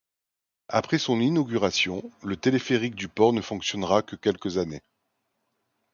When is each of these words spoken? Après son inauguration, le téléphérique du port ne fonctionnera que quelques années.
Après 0.69 0.97
son 0.97 1.19
inauguration, 1.21 2.01
le 2.23 2.35
téléphérique 2.35 2.95
du 2.95 3.07
port 3.07 3.33
ne 3.33 3.41
fonctionnera 3.41 4.01
que 4.01 4.15
quelques 4.15 4.57
années. 4.57 4.81